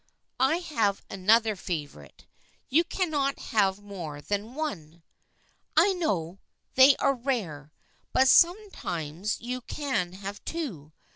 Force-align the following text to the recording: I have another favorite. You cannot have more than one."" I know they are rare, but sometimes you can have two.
I 0.39 0.55
have 0.57 1.03
another 1.11 1.55
favorite. 1.55 2.25
You 2.69 2.83
cannot 2.83 3.37
have 3.37 3.83
more 3.83 4.19
than 4.19 4.55
one."" 4.55 5.03
I 5.77 5.93
know 5.93 6.39
they 6.73 6.95
are 6.95 7.13
rare, 7.13 7.71
but 8.11 8.27
sometimes 8.27 9.39
you 9.41 9.61
can 9.61 10.13
have 10.13 10.43
two. 10.43 10.91